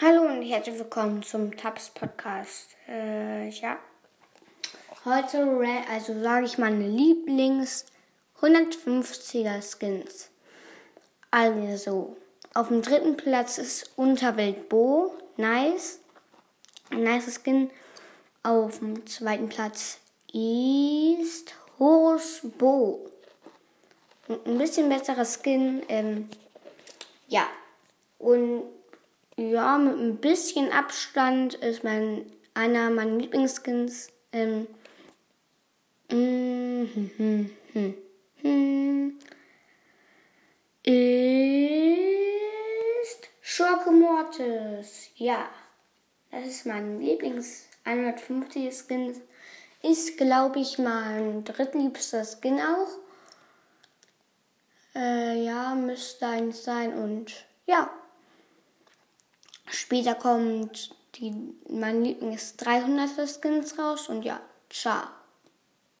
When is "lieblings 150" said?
47.00-48.72